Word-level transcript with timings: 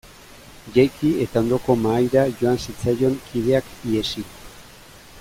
Jaiki 0.77 1.11
eta 1.25 1.43
ondoko 1.45 1.75
mahaira 1.83 2.23
joan 2.41 2.59
zitzaizkion 2.65 3.21
kideak 3.29 3.73
ihesi. 3.93 4.29